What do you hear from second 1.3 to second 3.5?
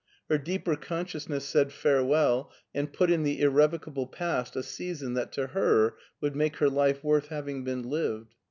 said" Farewell/' and put in the